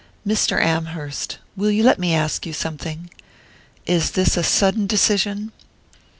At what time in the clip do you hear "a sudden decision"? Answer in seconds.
4.35-5.51